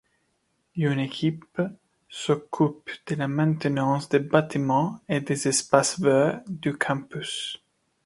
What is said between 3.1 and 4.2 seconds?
la maintenance des